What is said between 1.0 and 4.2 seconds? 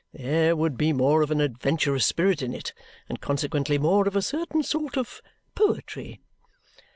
of an adventurous spirit in it, and consequently more of